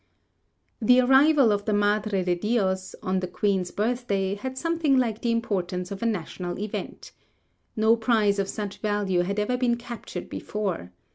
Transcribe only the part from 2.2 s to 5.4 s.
de Dios' on the Queen's birthday had something like the